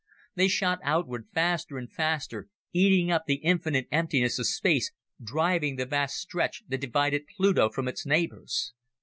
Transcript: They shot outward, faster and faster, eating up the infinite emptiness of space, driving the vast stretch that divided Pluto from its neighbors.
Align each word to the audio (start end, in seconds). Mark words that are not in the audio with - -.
They 0.33 0.47
shot 0.47 0.79
outward, 0.81 1.27
faster 1.31 1.77
and 1.77 1.87
faster, 1.93 2.47
eating 2.73 3.11
up 3.11 3.25
the 3.27 3.35
infinite 3.35 3.87
emptiness 3.91 4.39
of 4.39 4.47
space, 4.47 4.91
driving 5.23 5.75
the 5.75 5.85
vast 5.85 6.15
stretch 6.15 6.63
that 6.67 6.81
divided 6.81 7.27
Pluto 7.37 7.69
from 7.69 7.87
its 7.87 8.03
neighbors. 8.03 8.73